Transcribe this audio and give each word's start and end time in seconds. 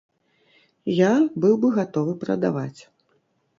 Я 1.01 1.11
быў 1.45 1.53
бы 1.67 1.71
гатовы 1.77 2.17
прадаваць. 2.25 2.81